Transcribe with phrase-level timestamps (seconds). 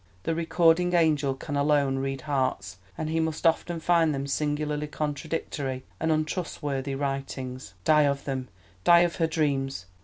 [0.23, 5.83] The Recording Angel can alone read hearts, and he must often find them singularly contradictory
[5.99, 7.75] and untrustworthy writings.
[7.85, 8.47] Die of them,
[8.83, 9.85] die of her dreams!